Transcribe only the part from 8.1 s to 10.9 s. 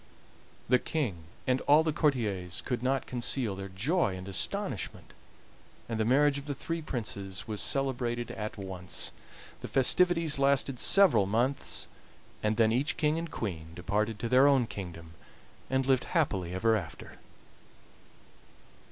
at once. The festivities lasted